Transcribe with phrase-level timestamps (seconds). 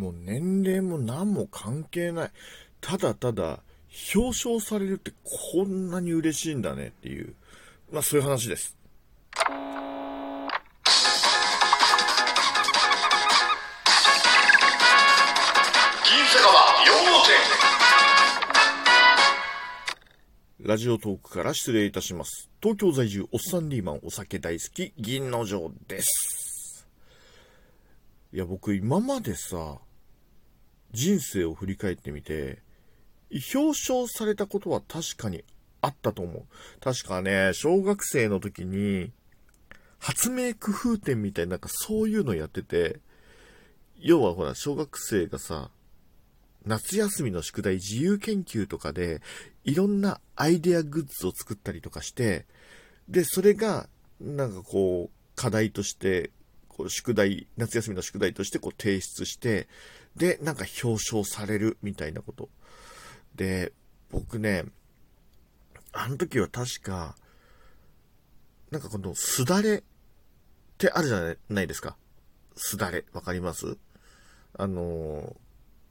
[0.00, 2.30] もう年齢も何も関係ない。
[2.80, 3.60] ただただ、
[4.14, 7.34] 表彰されるってこんなに嬉しいんだねっていう、
[7.92, 8.74] まあそういう話です。
[20.62, 22.48] ラジオトークから失礼いたします。
[22.62, 26.86] 東京在住おっさんリーマンお酒大好き銀の城です。
[28.32, 29.78] いや、僕今までさ、
[30.92, 32.58] 人生を振り返ってみて、
[33.54, 35.44] 表彰されたことは確かに
[35.80, 36.42] あったと思う。
[36.80, 39.12] 確かね、小学生の時に、
[39.98, 43.00] 発明工夫展みたいな、なんかそういうのやってて、
[43.98, 45.70] 要はほら、小学生がさ、
[46.64, 49.20] 夏休みの宿題自由研究とかで、
[49.64, 52.46] いろんなアイデアグッズを作ったりとかして、
[53.08, 53.88] で、それが、
[54.20, 56.30] なんかこう、課題として、
[56.68, 59.68] こう、宿題、夏休みの宿題としてこう提出して、
[60.16, 62.48] で、なんか表彰されるみたいなこと。
[63.34, 63.72] で、
[64.10, 64.64] 僕ね、
[65.92, 67.16] あの時は確か、
[68.70, 69.82] なんかこのすだれっ
[70.78, 71.96] てあるじゃないですか。
[72.56, 73.04] すだれ。
[73.12, 73.76] わかります？
[74.54, 75.36] あの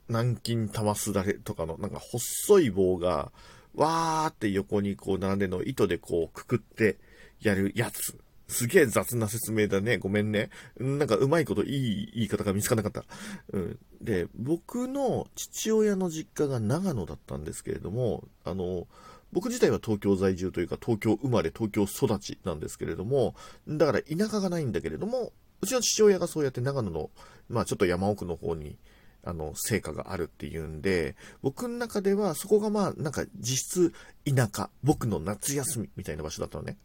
[0.08, 3.32] 南京玉すだれとかの、なんか細い棒が、
[3.74, 6.98] わーって横にこう並んでの糸でこうくくって
[7.40, 8.18] やるやつ。
[8.50, 9.98] すげえ雑な説明だね。
[9.98, 10.50] ごめんね。
[10.78, 13.56] なんかうまいこといい言い方が見つからなかった。
[13.56, 13.78] うん。
[14.02, 18.88] で、僕の父親の実家が長野だったんですけれども、あの、
[19.32, 23.36] 僕自体は東京在住というか東京生まれ、東京育ちなんですけれども、
[23.68, 27.10] だから田舎がないんだけれども、うちの父親がそうやって長野の、
[27.48, 28.76] まあちょっと山奥の方に、
[29.22, 36.76] あの、成果があるっていうんで、僕の中ではそこがまあ、なんか実質田舎、僕の夏休みみたいな場所だったのね。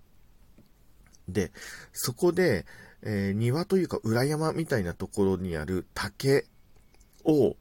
[1.27, 1.51] で、
[1.93, 2.65] そこで、
[3.01, 6.45] えー、庭というか裏山みたいなところにある竹
[7.23, 7.55] を、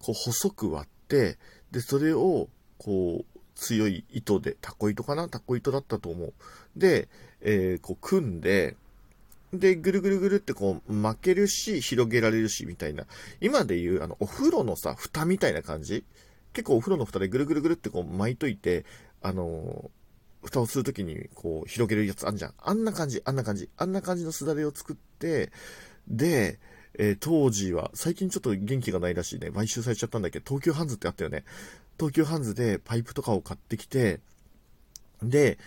[0.00, 1.38] こう細く割って、
[1.70, 2.48] で、それを、
[2.78, 5.28] こう、強い糸で、タコ糸かな？
[5.28, 6.32] タコ糸だったと思う。
[6.76, 7.08] で、
[7.40, 8.76] えー、こう組んで、
[9.52, 13.06] で、ぐるぐるぐるってこう巻けるし、広げられるし、みたいな。
[13.40, 16.04] 今で言う、あの、お風呂のさ、蓋みたいな感じ？
[16.52, 18.84] 結構お風呂の蓋でぐるぐるぐるってこう巻いといて、
[19.22, 19.88] あのー、
[20.44, 22.54] 蓋をするときにこう広げるやつあんじゃん。
[22.58, 25.50] あんな感じ、あんな感じ、あんな感じのすだれを作って、
[26.08, 26.58] で、
[26.96, 29.50] えー、当時は、最近ちょっと元気がないらしいね。
[29.50, 31.44] 買収されちゃったんだけど、東急ハンズってあったよね。
[31.98, 34.20] 東急ハンズでパイプとかを買ってきて、
[35.22, 35.58] で、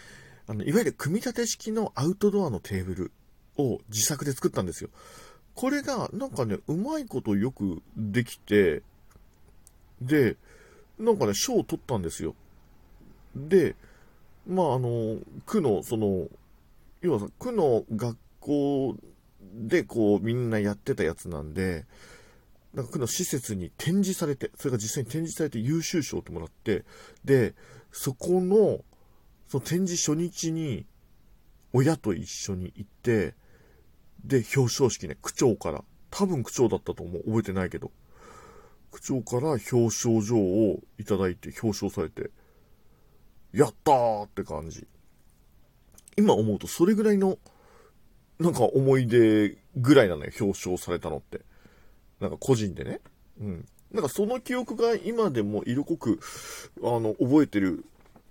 [0.47, 3.11] あの、いわゆる組み立て式のアウトドアのテーブル
[3.57, 4.89] を自作で作ったんですよ。
[5.55, 8.83] これが、なんかね、うまいことよくできて、
[10.01, 10.37] で、
[10.99, 12.35] なんかね、賞を取ったんですよ。
[13.35, 13.75] で、
[14.47, 16.27] まあ、あの、区の、その、
[17.01, 18.97] 要は、区の学校
[19.53, 21.85] で、こう、みんなやってたやつなんで、
[22.73, 26.85] なんか区の施設に展示されて、それが実際に展示されて優秀賞ってもらって、
[27.25, 27.55] で、
[27.91, 28.79] そこの、
[29.47, 30.85] その展示初日に、
[31.73, 33.35] 親と一緒に行って、
[34.23, 37.91] で、表彰式ね、区長から、多分区長だったと思う、覚えてないけど、
[38.91, 42.31] 区長から表彰状をいただいて表彰されて、
[43.53, 44.87] やったーって感じ。
[46.17, 47.37] 今思うとそれぐらいの、
[48.39, 51.41] なんか思い出ぐらいなのよ、表彰されたのって。
[52.19, 52.99] なんか個人でね。
[53.39, 53.65] うん。
[53.91, 56.19] なんかその記憶が今でも色濃く、
[56.83, 57.85] あの、覚えてる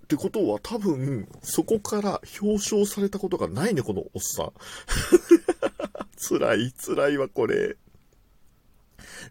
[0.05, 4.53] ってことは多分、そこから表彰されたことがないね、このおっさん。
[6.17, 7.77] 辛い、辛いわ、これ。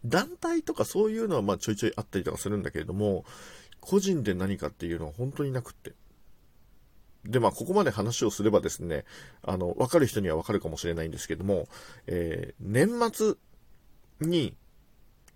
[0.04, 3.26] 団体とかそういうのはまあちょいちょいあったりとかするんだけれども、
[3.86, 5.94] 個人で何かっていうのは本当になくって。
[7.24, 9.06] で、まあ、ここまで話をすればですね、
[9.44, 11.68] あの、わかる人にはわかるかもしれないんですけども、
[12.08, 13.36] えー、年末
[14.22, 14.56] に、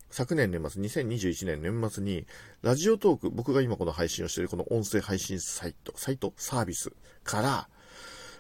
[0.10, 2.26] 昨年年末、2021年年末に、
[2.64, 6.92] ラジオトーク、僕が今この配信をしているこの音声配信サイト、サイト、サービス
[7.24, 7.70] から、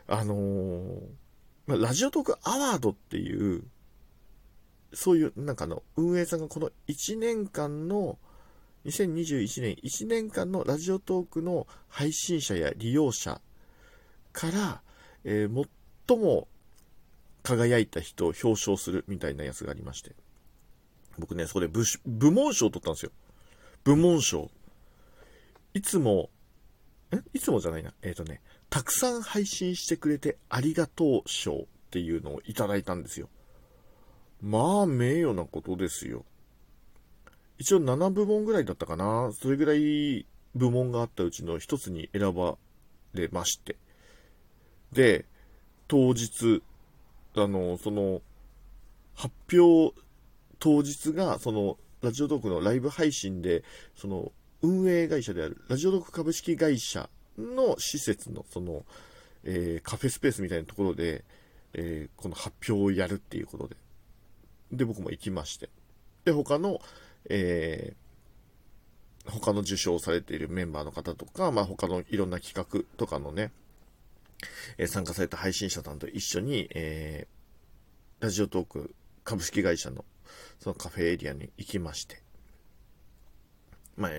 [0.08, 1.02] あのー、
[1.68, 3.64] まあ、ラジオトークアワードっていう、
[4.94, 8.18] そういう、なんかの、運営さんがこの1年間の、
[8.90, 13.40] 2021年1年間のラジオトークの配信者や利用者
[14.34, 14.82] から、
[15.24, 15.68] えー、
[16.08, 16.48] 最も
[17.44, 20.16] 輝いた人を表彰するみたいなやつがありまして。
[21.20, 23.12] 僕ね、そこで部部門賞を取ったんですよ。
[23.84, 24.50] 部門賞。
[25.74, 26.30] いつも、
[27.12, 27.22] え？
[27.34, 27.94] いつもじゃないな。
[28.02, 33.30] えっ、ー、とね、たくさん配信してくれてありがとう賞っていうのをいただいたんですよ。
[34.42, 36.24] まあ、名誉なことですよ。
[37.60, 39.32] 一応7部門ぐらいだったかな。
[39.34, 40.26] それぐらい
[40.56, 42.58] 部門があったうちの一つに選ば
[43.14, 43.76] れまして。
[44.92, 45.26] で、
[45.88, 46.64] 当日、
[47.36, 48.22] あの、その、
[49.14, 49.94] 発表
[50.60, 53.64] 当日が、その、ラジオトークのライブ配信で、
[53.96, 54.32] その、
[54.62, 58.86] 運営会社であるラジオトーク株式会社の施設の、その、
[59.44, 61.26] えー、カフェスペースみたいなところで、
[61.74, 63.76] えー、この発表をやるっていうことで。
[64.72, 65.70] で、僕も行きまして。
[66.24, 66.80] で、他の、
[67.30, 73.52] えー、他の受賞されているメンバーの方とか、まあ、他のいろんな企画とかのね、
[74.78, 80.04] えー、参加された配信者さんと一緒に、えー、ラジオトーク株式会社の
[80.60, 82.22] そのカフェエリアに行きまして、
[83.96, 84.12] まあ、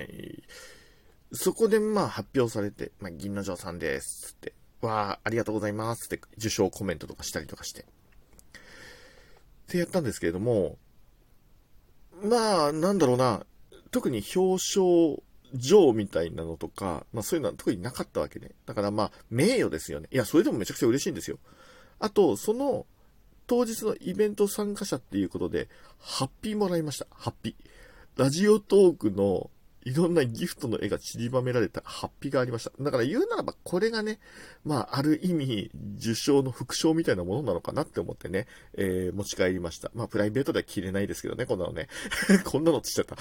[1.32, 7.82] そこでまあ発表されて、まあ、銀の城さんですって、わあ、ありがとうございますって受賞コメントとかしたりとかして。
[7.82, 7.84] っ
[9.68, 10.78] てやったんですけれども、
[12.22, 13.44] まあ、なんだろうな、
[13.90, 15.22] 特に表彰
[15.54, 18.50] 状みたいなのとか、まあそういうのは特になかったわけね。
[18.66, 20.08] だからまあ、名誉ですよね。
[20.12, 21.38] いや、それでもめちゃくちゃ嬉しいんですよ。
[21.98, 22.86] あと、その、
[23.46, 25.68] 当日のイベント参加者っていうことで、
[25.98, 27.06] ハッピーもらいました。
[27.10, 28.20] ハッピー。
[28.20, 29.50] ラジオトークの
[29.82, 32.72] いろんなギフトの絵が散りばめられたハッピがありました。
[32.78, 34.18] だから言うならば、これがね、
[34.62, 39.90] まあ、ある意味、受賞の副賞みたいなものなのかなって思ってね、えー、持ち帰りました。
[39.94, 41.88] まあ、プライベートでは着れないですけどね、こんなのね。
[42.44, 43.16] こんなのつっちゃった。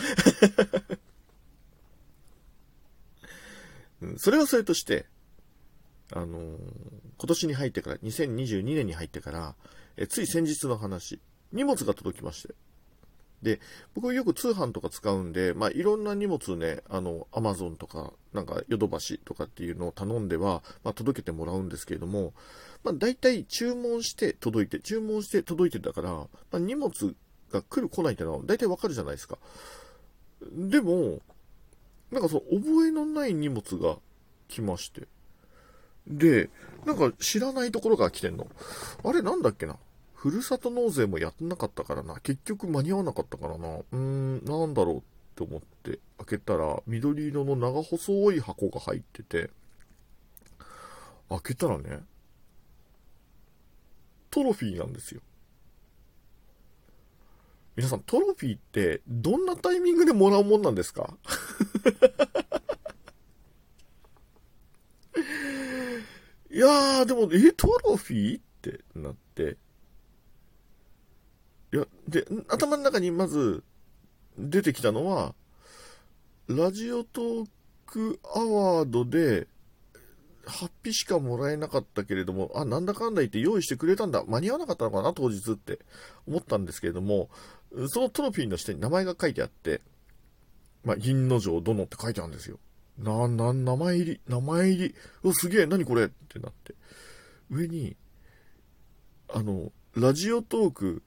[4.01, 5.05] うん、それはそれとして、
[6.11, 6.57] あのー、
[7.17, 9.55] 今年に入ってから、2022年に入ってから、
[9.95, 11.21] えつい先日の話、
[11.53, 12.53] 荷物が届きまして。
[13.41, 13.59] で、
[13.95, 22.33] 僕よく通販とか使うんで、まあ、いろんな荷物ね、あの、アマゾンとか、なんか、ヨドバシとかっていうのを頼んでは、まあ、届けてもらうんですけれども、
[22.83, 27.15] まあ、大体注文して届いて、注文して届いてだから、まあ、荷物
[27.51, 29.37] が来る来ないってのは大体わかるじゃないですか。
[30.51, 31.19] でも、
[32.11, 33.97] なんかその、覚えのない荷物が
[34.47, 35.07] 来まして。
[36.07, 36.49] で、
[36.85, 38.47] なんか知らないところから来てんの。
[39.03, 39.77] あれなんだっけな？
[40.21, 42.19] ふるさと納税もやってなかったからな。
[42.19, 43.77] 結局間に合わなかったからな。
[43.77, 45.01] うーん、なんだろうっ
[45.35, 49.49] て思って開けたら、緑色の長細い箱が入ってて、
[51.29, 52.03] 開けたらね、
[54.29, 55.21] トロフィーなんですよ。
[57.77, 61.15] 皆さん、トロフィーってどんなタイミングでもらうもんなんですか？
[66.51, 68.39] いやー、でも、え、トロフィー？
[68.39, 69.55] ってなって、
[71.71, 73.63] いや、で、頭の中にまず
[74.37, 75.35] 出てきたのは、
[76.47, 77.47] ラジオトー
[77.85, 79.47] クアワードで、
[80.45, 84.23] ハッピーしかもらえなかったけれども、あ、なんだかんだ言って用意してくれたんだ。
[84.25, 85.79] 間に合わなかったのかな、当日って
[86.27, 87.29] 思ったんですけれども、
[87.89, 89.81] そのトロフィーの下に名前が書いてあって、
[90.83, 92.57] まあ、銀の城殿って書いてあるんですよ。
[92.97, 94.95] な、な、名前入り、名前入り。
[95.23, 96.73] うすげえ、何これってなって。
[97.51, 97.95] 上に、
[99.31, 101.03] あの、ラジオトーク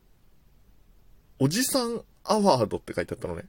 [1.39, 3.45] おじさんアワードって書いてあったのね。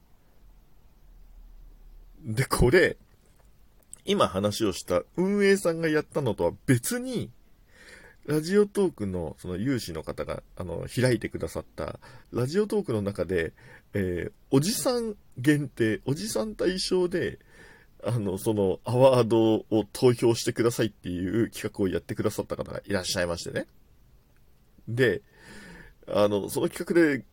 [2.23, 2.97] で、これ、
[4.05, 7.29] 今話をした運営さんがやったのとは別に、
[8.25, 11.99] ラジオトークのその有志の方が、あの、開いてくださった、
[12.31, 13.53] ラジオトークの中で、
[13.93, 17.39] えー、おじさん限定、おじさん対象で、
[18.05, 23.67] あの、その、アワードを投票してくださいっていう企画をやってくださった方がいらっしゃいましてね。
[24.87, 25.21] で、
[26.07, 27.25] あの、その企画で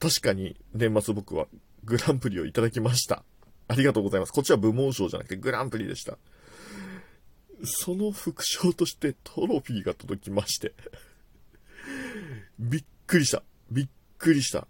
[0.00, 1.46] 確かに年末僕は
[1.84, 3.22] グランプリをいただきました。
[3.68, 4.32] ありがとうございます。
[4.32, 6.18] こっちは部門賞じゃなくてグランプリでした。
[7.64, 10.72] その副賞としてトロフィーが届きまして
[12.58, 13.42] びっくりした。
[13.70, 13.88] びっ
[14.18, 14.66] くりした。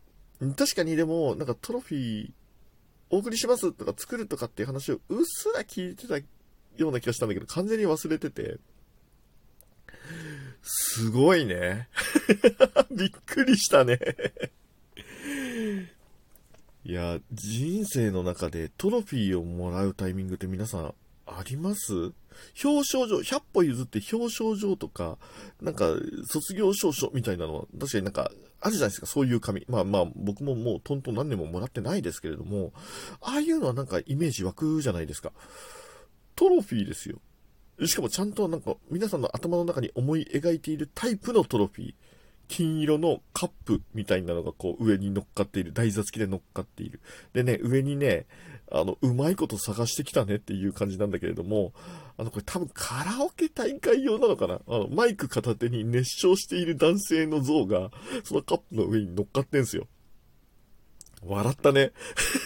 [0.56, 2.30] 確かにでも、なんかトロフィー
[3.10, 8.58] お送りしますとか作るとかっていう話をうっすら聞いてたような気がしたんだけど、完全に忘れてて、
[10.62, 11.88] すごいね。
[12.96, 13.98] びっくりしたね
[16.84, 20.94] いや、人生の中でトロフィーをもらうタイミングって皆さん
[21.26, 22.12] あります？
[22.64, 25.18] 表彰状、100歩譲って表彰状とか、
[25.60, 25.90] なんか、
[26.26, 29.64] 卒業証書みたいなのは、確かになんか、あるじゃないですか、そういう紙。
[29.68, 32.72] まあまあ、僕ももうトントン何年ももらってないですけれども、
[33.20, 35.32] ああいうのはなんかイメージ湧くじゃないですか。
[36.34, 37.20] トロフィーですよ。
[37.84, 41.94] しかもちゃんとなんか、皆さんの頭の中に思い描いているタイプのトロフィー。
[42.50, 45.72] 金色のカップみたいなのがこう上に乗っかっている。
[45.72, 47.00] 台座付きで乗っかっている。
[47.32, 48.26] でね、上にね、
[48.72, 51.72] あの、うまいこと探してきたねっていう感じなんだけれども、
[52.18, 54.60] あの、これ多分カラオケ大会用なのかな？
[54.66, 57.90] あの、マイク片手に熱唱している男性の像が、
[58.24, 59.86] そのカップの上に乗っかってんすよ。
[61.22, 61.92] 笑ったね。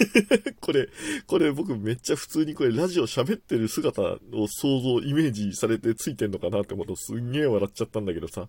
[0.60, 0.88] これ、
[1.26, 8.48] これ僕めっちゃ普通にこれラジオ喋ってる姿を想像、イメージされてついてんのかなって思うとすんげえ笑っちゃったんだけどさ。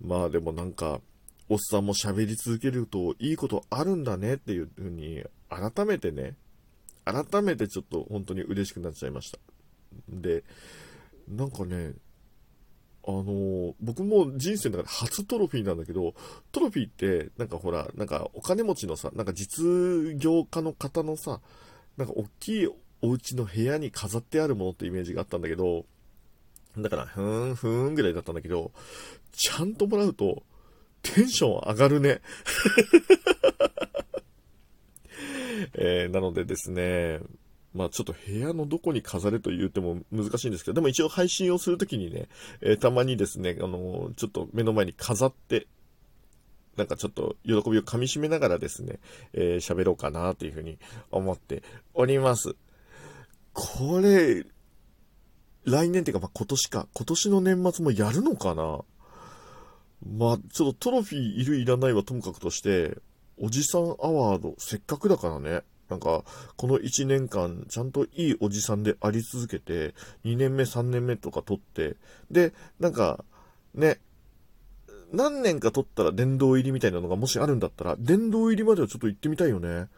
[0.00, 1.00] まあでもなんか、
[1.48, 6.36] おっさんも喋り続けるといいことあるんだねっていう風に、改めてね、
[7.04, 9.38] 改めてちょっと本当に嬉しくなっちゃいました。
[10.08, 10.44] で、
[11.26, 11.94] なんかね、
[13.08, 16.12] あのー、僕も人生の中で初トロフィーなんだけど、
[16.52, 19.64] トロフィーって、なんかほら、なんかお金持ちのさ、なんか実
[20.18, 21.40] 業家の方のさ、
[21.96, 22.68] なんか大きい
[23.00, 25.86] お家の部屋に飾ってあるものってイメージがあったんだけど、
[26.76, 28.72] だから、ふーん、ふーんぐらいだったんだけど、
[29.32, 30.42] ちゃんともらうと、
[31.00, 32.20] テンション上がるね。
[35.72, 37.20] えー、なのでですね、
[37.78, 42.28] まあちょっと部屋のどこに飾れと言っても難しいんですけど、でも一応配信をするときにね、
[42.60, 45.68] えー、たまにですね、あのー、ちょっと目の前に飾って、
[46.76, 48.98] なんかちょっと喜びをかみしめながらですね、
[49.32, 50.78] えー、喋ろうかなというふうに
[51.12, 51.62] 思って
[51.94, 52.56] おります。
[53.52, 54.44] これ、
[55.64, 56.88] 来年っていうか、まあ、今年か。
[56.94, 58.80] 今年の年末もやるのかな？
[60.16, 62.96] まあ、ちょっとトロフィーいるいらないはともかくとして、
[63.40, 65.62] おじさんアワード、せっかくだからね。
[65.88, 66.24] なんか、
[66.56, 71.96] この1年間、ちゃんといいおじさんであり続けて、2年目、3年目とか取って、
[72.30, 73.24] で、なんか、
[73.74, 73.98] ね、
[75.12, 79.88] 何年か取ったら殿堂入りみたいなのがもしあるんだったら、殿堂入りまではちょっと行ってみたいよね。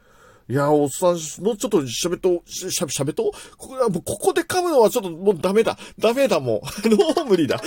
[0.49, 5.79] いや、おっさん、もうちょっと喋っと、しゃ、喋っとここここで噛むのはちょっともうダメだ。
[5.99, 6.89] ダメだ、もう。
[6.91, 7.61] もう無理だ。